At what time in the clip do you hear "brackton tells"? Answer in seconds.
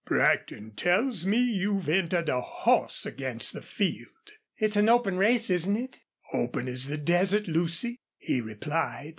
0.03-1.27